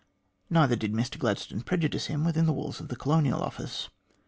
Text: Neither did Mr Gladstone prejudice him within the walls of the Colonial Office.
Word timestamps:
Neither 0.49 0.75
did 0.75 0.93
Mr 0.93 1.19
Gladstone 1.19 1.61
prejudice 1.61 2.07
him 2.07 2.25
within 2.25 2.47
the 2.47 2.53
walls 2.53 2.79
of 2.79 2.87
the 2.87 2.95
Colonial 2.95 3.39
Office. 3.43 3.89